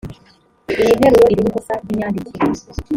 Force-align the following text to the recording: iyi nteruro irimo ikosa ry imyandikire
iyi 0.81 0.93
nteruro 0.97 1.25
irimo 1.33 1.49
ikosa 1.51 1.73
ry 1.83 1.89
imyandikire 1.93 2.45